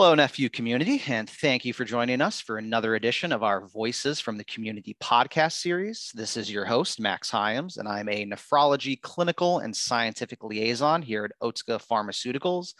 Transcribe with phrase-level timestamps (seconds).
[0.00, 4.20] Hello, NephU community, and thank you for joining us for another edition of our Voices
[4.20, 6.12] from the Community podcast series.
[6.14, 11.24] This is your host, Max Hyams, and I'm a nephrology clinical and scientific liaison here
[11.24, 12.74] at Otsuka Pharmaceuticals,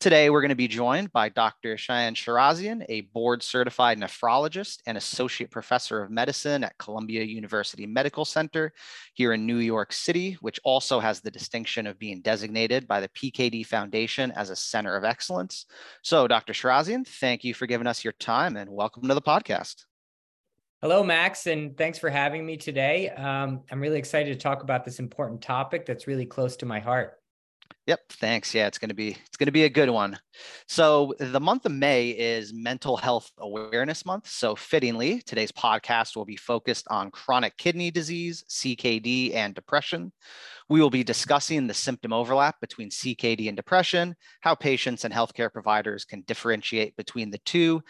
[0.00, 1.74] Today, we're going to be joined by Dr.
[1.74, 8.24] Shayan Shirazian, a board certified nephrologist and associate professor of medicine at Columbia University Medical
[8.24, 8.72] Center
[9.14, 13.08] here in New York City, which also has the distinction of being designated by the
[13.08, 15.66] PKD Foundation as a center of excellence.
[16.02, 16.52] So, Dr.
[16.52, 19.84] Shirazian, thank you for giving us your time and welcome to the podcast.
[20.80, 23.10] Hello, Max, and thanks for having me today.
[23.10, 26.78] Um, I'm really excited to talk about this important topic that's really close to my
[26.78, 27.17] heart.
[27.86, 28.54] Yep, thanks.
[28.54, 30.18] Yeah, it's going to be it's going to be a good one.
[30.66, 36.26] So, the month of May is Mental Health Awareness Month, so fittingly, today's podcast will
[36.26, 40.12] be focused on chronic kidney disease, CKD, and depression.
[40.68, 45.50] We will be discussing the symptom overlap between CKD and depression, how patients and healthcare
[45.50, 47.82] providers can differentiate between the two,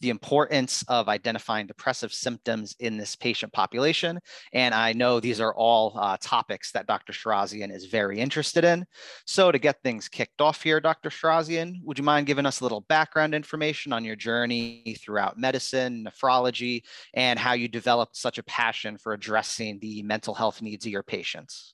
[0.00, 4.20] the importance of identifying depressive symptoms in this patient population.
[4.52, 7.12] And I know these are all uh, topics that Dr.
[7.12, 8.86] Shirazian is very interested in.
[9.26, 11.10] So to get things kicked off here, Dr.
[11.10, 16.06] Shirazian, would you mind giving us a little background information on your journey throughout medicine,
[16.08, 16.82] nephrology,
[17.14, 21.02] and how you developed such a passion for addressing the mental health needs of your
[21.02, 21.73] patients?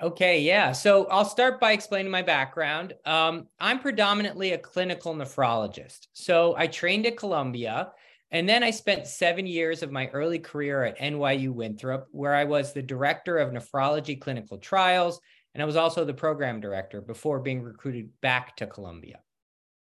[0.00, 0.70] Okay, yeah.
[0.72, 2.94] So I'll start by explaining my background.
[3.04, 6.06] Um, I'm predominantly a clinical nephrologist.
[6.12, 7.90] So I trained at Columbia,
[8.30, 12.44] and then I spent seven years of my early career at NYU Winthrop, where I
[12.44, 15.20] was the director of nephrology clinical trials,
[15.54, 19.18] and I was also the program director before being recruited back to Columbia.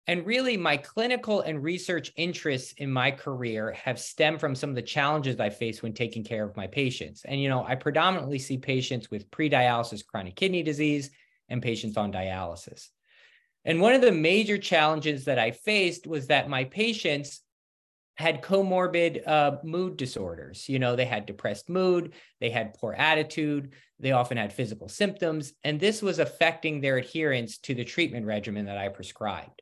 [0.07, 4.75] And really, my clinical and research interests in my career have stemmed from some of
[4.75, 7.23] the challenges I face when taking care of my patients.
[7.23, 11.11] And, you know, I predominantly see patients with pre dialysis chronic kidney disease
[11.49, 12.87] and patients on dialysis.
[13.63, 17.41] And one of the major challenges that I faced was that my patients
[18.15, 20.67] had comorbid uh, mood disorders.
[20.67, 25.53] You know, they had depressed mood, they had poor attitude, they often had physical symptoms,
[25.63, 29.60] and this was affecting their adherence to the treatment regimen that I prescribed.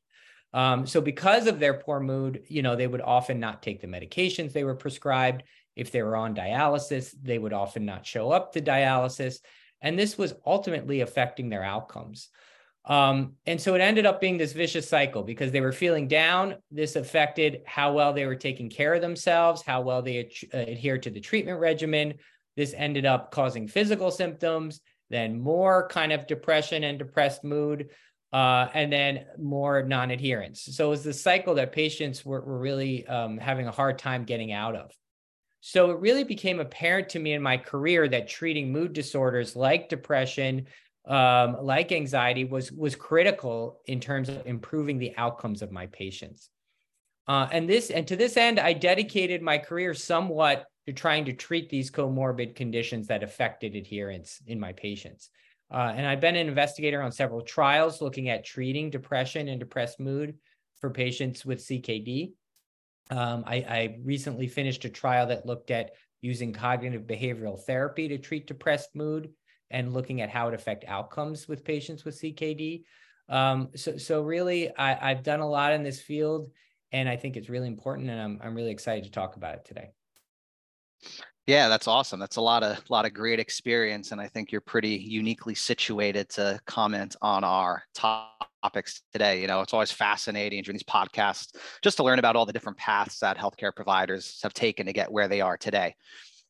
[0.54, 3.88] Um, so because of their poor mood, you know, they would often not take the
[3.88, 5.44] medications they were prescribed.
[5.76, 9.38] If they were on dialysis, they would often not show up to dialysis.
[9.82, 12.30] And this was ultimately affecting their outcomes.
[12.86, 16.56] Um, and so it ended up being this vicious cycle because they were feeling down.
[16.72, 20.70] This affected how well they were taking care of themselves, how well they ad- uh,
[20.72, 22.16] adhered to the treatment regimen.
[22.58, 27.90] This ended up causing physical symptoms, then more kind of depression and depressed mood
[28.32, 30.62] uh, and then more non-adherence.
[30.72, 34.24] So it was the cycle that patients were, were really um, having a hard time
[34.24, 34.92] getting out of.
[35.62, 39.90] So it really became apparent to me in my career that treating mood disorders like
[39.90, 40.68] depression,
[41.08, 46.50] um, like anxiety, was was critical in terms of improving the outcomes of my patients.
[47.28, 51.34] Uh, and this and to this end, I dedicated my career somewhat to trying to
[51.34, 55.30] treat these comorbid conditions that affected adherence in my patients.
[55.72, 60.00] Uh, and I've been an investigator on several trials looking at treating depression and depressed
[60.00, 60.36] mood
[60.82, 62.32] for patients with CKD.
[63.12, 65.92] Um, I, I, recently finished a trial that looked at
[66.22, 69.32] using cognitive behavioral therapy to treat depressed mood
[69.72, 72.84] and looking at how it affect outcomes with patients with CKD.
[73.28, 76.52] Um, so, so really, I, I've done a lot in this field,
[76.92, 79.66] and I think it's really important, and I'm, I'm really excited to talk about it
[79.66, 79.90] today.
[81.50, 82.20] Yeah, that's awesome.
[82.20, 86.30] That's a lot of lot of great experience, and I think you're pretty uniquely situated
[86.30, 89.42] to comment on our topics today.
[89.42, 92.78] You know, it's always fascinating during these podcasts just to learn about all the different
[92.78, 95.96] paths that healthcare providers have taken to get where they are today.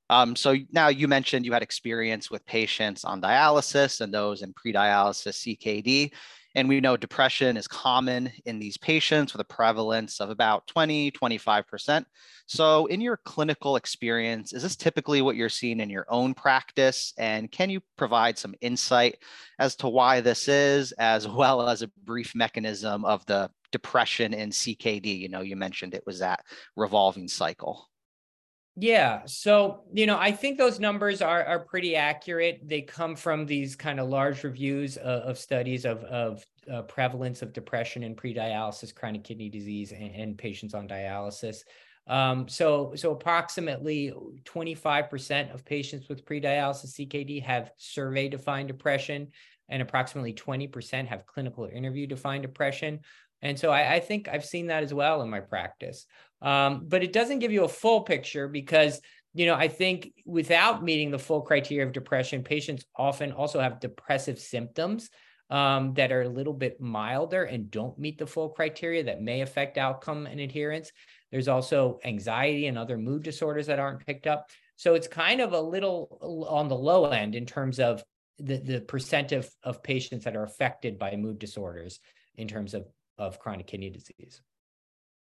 [0.10, 4.52] Um, so now you mentioned you had experience with patients on dialysis and those in
[4.52, 6.12] pre-dialysis CKD.
[6.56, 11.12] And we know depression is common in these patients with a prevalence of about 20,
[11.12, 12.06] 25%.
[12.48, 17.14] So, in your clinical experience, is this typically what you're seeing in your own practice?
[17.18, 19.20] And can you provide some insight
[19.60, 24.50] as to why this is, as well as a brief mechanism of the depression in
[24.50, 25.20] CKD?
[25.20, 26.44] You know, you mentioned it was that
[26.76, 27.90] revolving cycle.
[28.82, 29.24] Yeah.
[29.26, 32.62] So, you know, I think those numbers are are pretty accurate.
[32.64, 37.42] They come from these kind of large reviews of, of studies of, of uh, prevalence
[37.42, 41.64] of depression and pre-dialysis chronic kidney disease and, and patients on dialysis.
[42.08, 44.14] Um, so, so approximately
[44.46, 49.28] 25% of patients with pre-dialysis CKD have survey-defined depression,
[49.68, 53.02] and approximately 20% have clinical interview-defined depression.
[53.42, 56.06] And so I, I, think I've seen that as well in my practice.
[56.42, 59.02] Um, but it doesn't give you a full picture because,
[59.34, 63.80] you know, I think without meeting the full criteria of depression, patients often also have
[63.80, 65.10] depressive symptoms.
[65.50, 69.42] um, that are a little bit milder and don't meet the full criteria that may
[69.42, 70.92] affect outcome and adherence.
[71.32, 74.48] There's also anxiety and other mood disorders that aren't picked up.
[74.76, 78.04] So it's kind of a little on the low end in terms of
[78.38, 82.00] the, the percent of, of patients that are affected by mood disorders
[82.36, 82.86] in terms of,
[83.20, 84.42] of chronic kidney disease.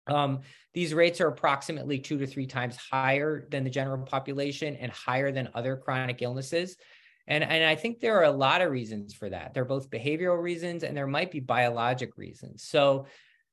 [0.07, 0.39] Um,
[0.73, 5.31] these rates are approximately two to three times higher than the general population and higher
[5.31, 6.77] than other chronic illnesses.
[7.27, 9.53] And, and I think there are a lot of reasons for that.
[9.53, 12.63] There are both behavioral reasons and there might be biologic reasons.
[12.63, 13.05] So,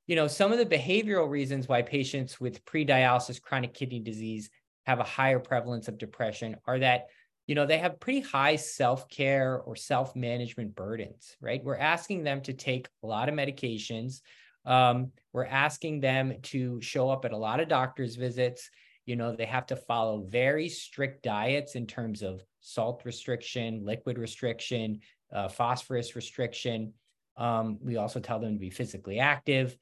[0.07, 4.49] you know, some of the behavioral reasons why patients with pre-dialysis chronic kidney disease
[4.87, 7.07] have a higher prevalence of depression are that
[7.47, 11.63] you know they have pretty high self-care or self-management burdens right?
[11.63, 14.21] We're asking them to take a lot of medications.
[14.65, 18.69] Um, we're asking them to show up at a lot of doctor's visits.
[19.05, 24.17] You know they have to follow very strict diets in terms of salt restriction liquid
[24.17, 24.99] restriction
[25.31, 26.93] uh, phosphorus restriction.
[27.35, 29.75] Um, we also tell them to be physically active.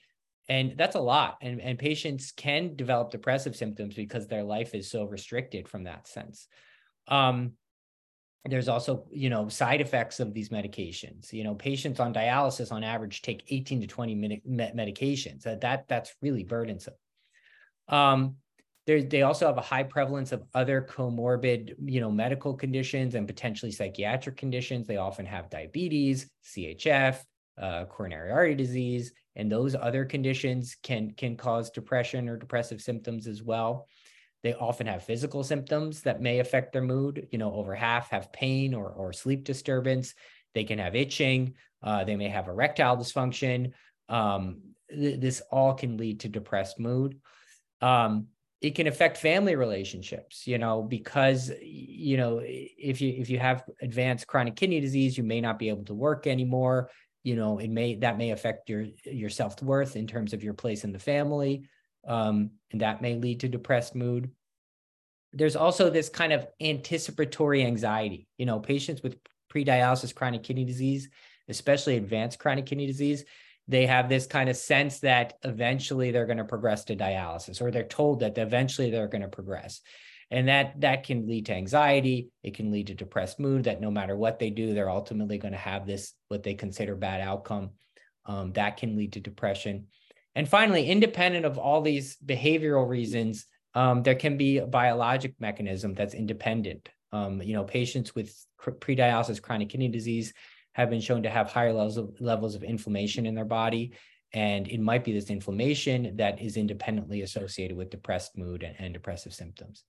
[0.47, 1.37] And that's a lot.
[1.41, 6.07] And, and patients can develop depressive symptoms because their life is so restricted from that
[6.07, 6.47] sense
[7.07, 7.53] um,
[8.47, 11.33] there's also you know side effects of these medications.
[11.33, 15.43] You know patients on dialysis on average take 18 to 20 minute medications.
[15.43, 16.93] That, that that's really burdensome.
[17.87, 18.35] Um,
[18.87, 23.71] they also have a high prevalence of other comorbid you know medical conditions and potentially
[23.71, 24.85] psychiatric conditions.
[24.85, 27.17] They often have diabetes chf
[27.59, 33.27] uh, coronary artery disease and those other conditions can can cause depression or depressive symptoms
[33.27, 33.87] as well
[34.45, 37.27] they often have physical symptoms that may affect their mood.
[37.31, 40.13] You know, over half have pain or, or sleep disturbance.
[40.53, 41.55] They can have itching.
[41.81, 43.71] Uh, they may have erectile dysfunction.
[44.07, 47.19] Um, th- this all can lead to depressed mood.
[47.81, 48.27] Um,
[48.61, 53.63] it can affect family relationships you know because you know if you if you have
[53.81, 56.89] advanced chronic kidney disease you may not be able to work anymore
[57.21, 60.85] you know it may that may affect your your self-worth in terms of your place
[60.85, 61.67] in the family
[62.07, 64.31] um, and that may lead to depressed mood.
[65.35, 68.27] There's also this kind of anticipatory anxiety.
[68.37, 69.17] You know, patients with
[69.49, 71.09] pre-dialysis chronic kidney disease,
[71.49, 73.25] especially advanced chronic kidney disease,
[73.67, 77.71] they have this kind of sense that eventually they're going to progress to dialysis, or
[77.71, 79.81] they're told that eventually they're going to progress.
[80.31, 82.29] And that that can lead to anxiety.
[82.41, 83.65] It can lead to depressed mood.
[83.65, 86.95] That no matter what they do, they're ultimately going to have this what they consider
[86.95, 87.71] bad outcome.
[88.25, 89.87] Um, that can lead to depression.
[90.33, 95.93] And finally, independent of all these behavioral reasons, um, there can be a biologic mechanism
[95.93, 96.89] that's independent.
[97.11, 98.33] Um, you know, patients with
[98.79, 100.33] pre-dialysis chronic kidney disease
[100.73, 103.93] have been shown to have higher levels of, levels of inflammation in their body.
[104.33, 108.93] And it might be this inflammation that is independently associated with depressed mood and, and
[108.93, 109.83] depressive symptoms.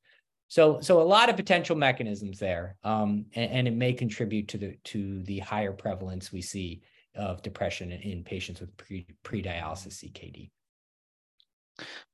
[0.48, 4.58] So, so a lot of potential mechanisms there, um, and, and, it may contribute to
[4.58, 6.82] the to the higher prevalence we see
[7.16, 10.50] of depression in patients with pre, pre-dialysis CKD.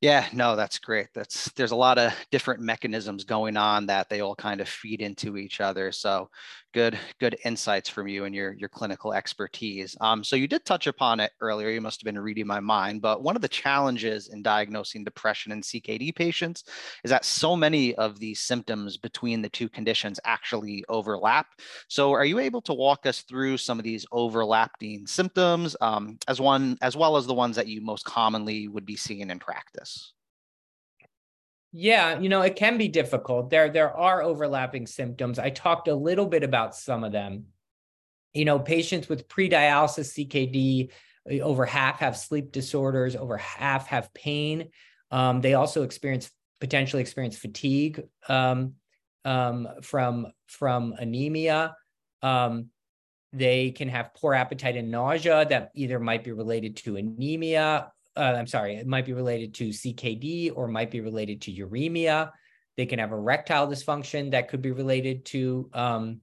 [0.00, 1.08] Yeah, no, that's great.
[1.14, 5.00] That's there's a lot of different mechanisms going on that they all kind of feed
[5.00, 5.92] into each other.
[5.92, 6.28] So
[6.72, 9.96] good, good insights from you and your your clinical expertise.
[10.00, 11.70] Um, so you did touch upon it earlier.
[11.70, 15.52] You must have been reading my mind, but one of the challenges in diagnosing depression
[15.52, 16.64] in CKD patients
[17.04, 21.46] is that so many of these symptoms between the two conditions actually overlap.
[21.88, 26.40] So are you able to walk us through some of these overlapping symptoms, um, as
[26.40, 30.12] one as well as the ones that you most commonly would be seeing in practice?
[31.72, 33.48] Yeah, you know, it can be difficult.
[33.48, 35.38] There there are overlapping symptoms.
[35.38, 37.46] I talked a little bit about some of them.
[38.34, 40.90] You know, patients with pre-dialysis CKD,
[41.30, 44.68] eh, over half have sleep disorders, over half have pain.
[45.10, 48.74] Um, they also experience potentially experience fatigue um,
[49.24, 51.74] um, from from anemia.
[52.20, 52.68] Um,
[53.32, 58.34] they can have poor appetite and nausea that either might be related to anemia uh,
[58.36, 62.30] I'm sorry, it might be related to CKD or might be related to uremia.
[62.76, 66.20] They can have erectile dysfunction that could be related to um,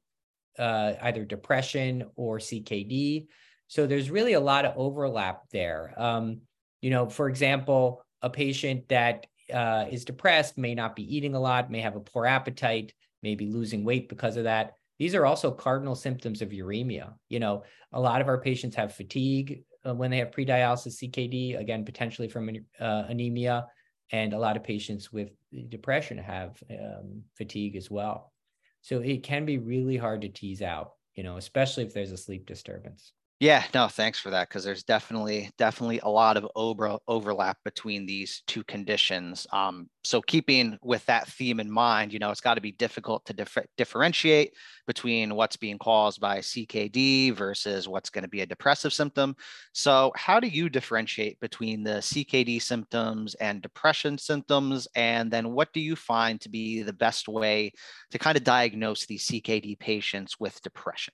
[0.57, 3.27] uh, either depression or CKD.
[3.67, 5.93] So there's really a lot of overlap there.
[5.97, 6.41] Um,
[6.81, 11.39] you know, for example, a patient that uh, is depressed may not be eating a
[11.39, 12.93] lot, may have a poor appetite,
[13.23, 14.73] may be losing weight because of that.
[14.97, 17.13] These are also cardinal symptoms of uremia.
[17.29, 21.59] You know, a lot of our patients have fatigue uh, when they have pre-dialysis CKD,
[21.59, 23.67] again, potentially from uh, anemia,
[24.11, 25.29] and a lot of patients with
[25.69, 28.33] depression have um, fatigue as well.
[28.81, 32.17] So it can be really hard to tease out, you know, especially if there's a
[32.17, 33.13] sleep disturbance.
[33.41, 38.05] Yeah, no, thanks for that because there's definitely definitely a lot of over, overlap between
[38.05, 39.47] these two conditions.
[39.53, 43.25] Um, so keeping with that theme in mind, you know, it's got to be difficult
[43.27, 44.51] to dif- differentiate
[44.87, 49.37] between what's being caused by CKD versus what's going to be a depressive symptom.
[49.71, 54.85] So how do you differentiate between the CKD symptoms and depression symptoms?
[54.95, 57.71] And then what do you find to be the best way
[58.11, 61.13] to kind of diagnose these CKD patients with depression?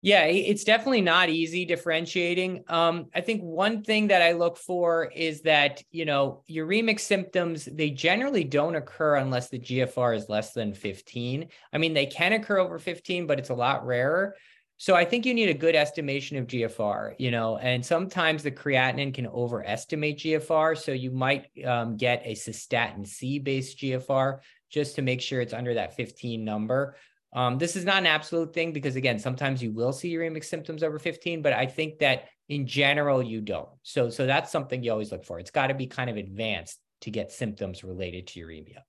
[0.00, 2.62] Yeah, it's definitely not easy differentiating.
[2.68, 7.64] Um, I think one thing that I look for is that, you know, uremic symptoms,
[7.64, 11.48] they generally don't occur unless the GFR is less than 15.
[11.72, 14.36] I mean, they can occur over 15, but it's a lot rarer.
[14.76, 18.52] So I think you need a good estimation of GFR, you know, and sometimes the
[18.52, 20.78] creatinine can overestimate GFR.
[20.78, 24.38] So you might um, get a cystatin C based GFR
[24.70, 26.94] just to make sure it's under that 15 number.
[27.32, 30.82] Um, this is not an absolute thing because again, sometimes you will see uremic symptoms
[30.82, 33.68] over 15, but I think that in general you don't.
[33.82, 35.38] So, so that's something you always look for.
[35.38, 38.80] It's got to be kind of advanced to get symptoms related to uremia.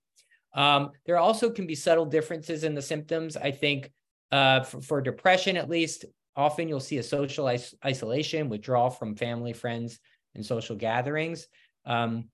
[0.54, 3.36] Um, there also can be subtle differences in the symptoms.
[3.36, 3.92] I think
[4.32, 9.14] uh, for, for, depression, at least, often you'll see a social is- isolation, withdrawal from
[9.14, 10.00] family, friends,
[10.34, 11.46] and social gatherings.
[11.84, 12.28] Um,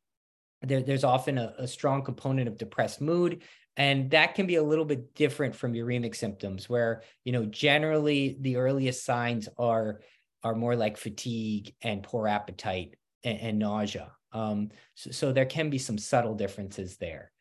[0.62, 3.42] there, there's often a, a, strong component of depressed mood
[3.76, 8.36] and that can be a little bit different from uremic symptoms where you know generally
[8.40, 10.00] the earliest signs are
[10.42, 14.12] are more like fatigue and poor appetite and, and nausea.
[14.32, 17.32] Um, so, so, there can be some subtle differences there.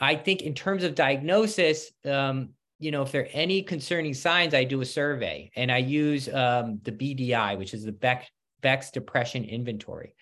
[0.00, 4.54] I think in terms of diagnosis um, you know if there are any concerning signs
[4.54, 8.28] i do a survey and i use um, the bdi which is the Beck,
[8.60, 10.14] beck's depression inventory.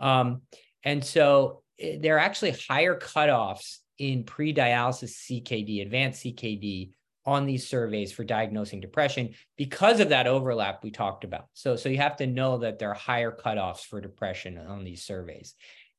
[0.00, 0.42] Um,
[0.82, 6.90] and so eh, there are actually higher cutoffs in pre-dialysis CKD, advanced CKD
[7.26, 11.46] on these surveys for diagnosing depression because of that overlap we talked about.
[11.54, 15.04] So, so you have to know that there are higher cutoffs for depression on these
[15.04, 15.54] surveys.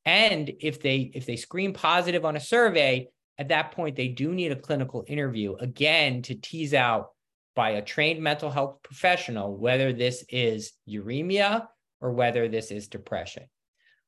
[0.05, 4.33] And if they if they screen positive on a survey, at that point they do
[4.33, 7.09] need a clinical interview again to tease out
[7.55, 11.67] by a trained mental health professional whether this is uremia
[12.01, 13.45] or whether this is depression.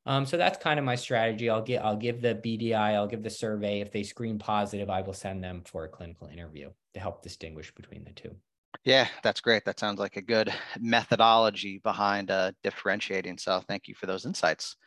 [0.08, 1.50] Um, so that's kind of my strategy.
[1.50, 3.82] I'll get I'll give the BDI, I'll give the survey.
[3.82, 7.76] If they screen positive, I will send them for a clinical interview to help distinguish
[7.76, 8.34] between the two.
[8.86, 9.66] Yeah, that's great.
[9.66, 13.38] That sounds like a good methodology behind uh, differentiating.
[13.38, 14.78] So thank you for those insights.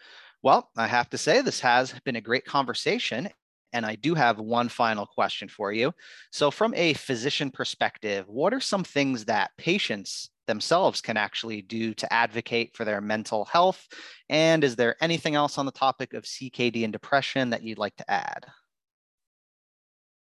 [0.43, 3.29] Well, I have to say this has been a great conversation.
[3.73, 5.93] And I do have one final question for you.
[6.33, 11.95] So, from a physician perspective, what are some things that patients themselves can actually do
[11.95, 13.87] to advocate for their mental health?
[14.29, 17.97] And is there anything else on the topic of CKD and depression that you'd like
[17.97, 18.47] to add?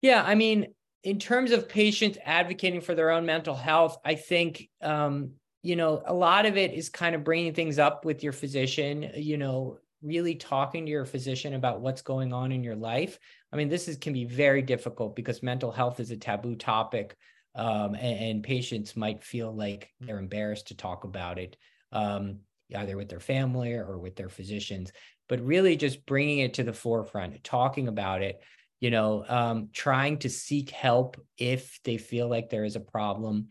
[0.01, 0.67] Yeah, I mean,
[1.03, 5.31] in terms of patients advocating for their own mental health, I think, um,
[5.63, 9.11] you know, a lot of it is kind of bringing things up with your physician,
[9.15, 13.19] you know, really talking to your physician about what's going on in your life.
[13.51, 17.15] I mean, this is can be very difficult because mental health is a taboo topic
[17.55, 21.57] um, and, and, patients might feel like they're embarrassed to talk about it,
[21.91, 22.39] um,
[22.75, 24.91] either with their family or with their physicians.
[25.27, 28.41] But really, just bringing it to the forefront, talking about it,
[28.79, 33.47] you know, um, trying to seek help if they feel like there is a problem,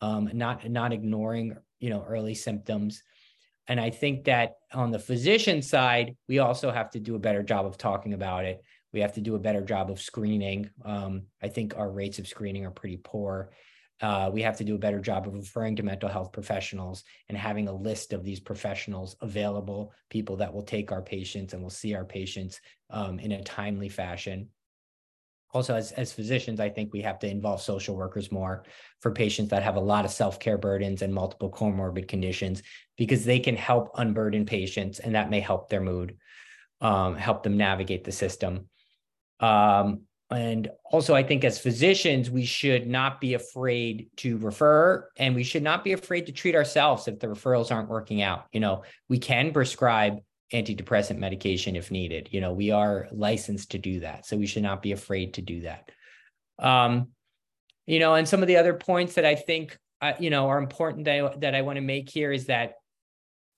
[0.00, 3.02] um, not not ignoring, you know, early symptoms.
[3.66, 7.42] And I think that on the physician side, we also have to do a better
[7.42, 8.62] job of talking about it
[8.94, 10.70] we have to do a better job of screening.
[10.84, 13.50] Um, I think our rates of screening are pretty poor.
[14.00, 17.36] Uh, we have to do a better job of referring to mental health professionals and
[17.36, 21.70] having a list of these professionals available, people that will take our patients and will
[21.70, 22.60] see our patients
[22.90, 24.48] um, in a timely fashion.
[25.52, 28.64] Also, as, as physicians, I think we have to involve social workers more
[29.00, 32.62] for patients that have a lot of self care burdens and multiple comorbid conditions
[32.96, 36.16] because they can help unburden patients and that may help their mood,
[36.80, 38.68] um, help them navigate the system.
[39.40, 45.34] Um, and also, I think as physicians, we should not be afraid to refer and
[45.34, 48.46] we should not be afraid to treat ourselves if the referrals aren't working out.
[48.52, 50.18] You know, we can prescribe
[50.52, 52.28] antidepressant medication if needed.
[52.32, 54.26] You know, we are licensed to do that.
[54.26, 55.90] So we should not be afraid to do that.
[56.58, 57.08] Um,
[57.86, 60.58] you know, and some of the other points that I think, uh, you know, are
[60.58, 62.74] important that I, that I want to make here is that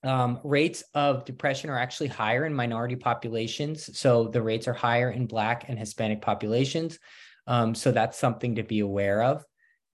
[0.06, 3.98] um, rates of depression are actually higher in minority populations.
[3.98, 6.98] So the rates are higher in Black and Hispanic populations.
[7.46, 9.44] Um, so that's something to be aware of.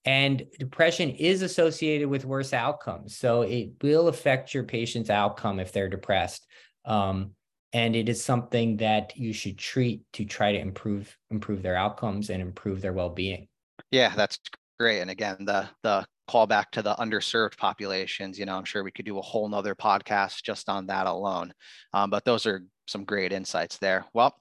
[0.04, 3.16] And depression is associated with worse outcomes.
[3.16, 6.47] So it will affect your patient's outcome if they're depressed.
[6.85, 7.33] Um,
[7.73, 12.31] and it is something that you should treat to try to improve improve their outcomes
[12.31, 13.49] and improve their well-being.
[13.90, 14.38] Yeah, that's
[14.78, 15.00] great.
[15.00, 18.91] And again, the the call back to the underserved populations, you know, I'm sure we
[18.91, 21.52] could do a whole nother podcast just on that alone.
[21.93, 24.05] Um, but those are some great insights there.
[24.12, 24.37] Well,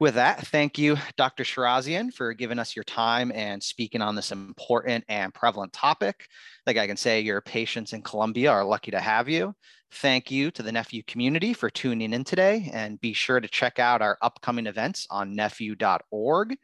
[0.00, 1.44] with that, thank you, Dr.
[1.44, 6.26] Shirazian, for giving us your time and speaking on this important and prevalent topic.
[6.66, 9.54] Like I can say, your patients in Columbia are lucky to have you.
[9.92, 13.78] Thank you to the NephU community for tuning in today, and be sure to check
[13.78, 16.56] out our upcoming events on nephu.org.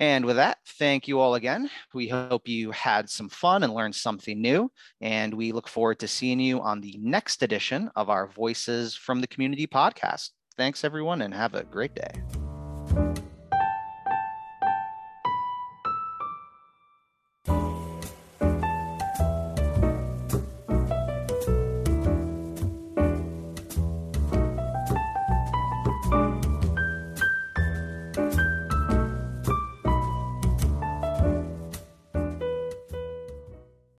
[0.00, 1.68] And with that, thank you all again.
[1.92, 4.72] We hope you had some fun and learned something new.
[5.02, 9.20] And we look forward to seeing you on the next edition of our Voices from
[9.20, 10.30] the Community podcast.
[10.56, 13.20] Thanks, everyone, and have a great day.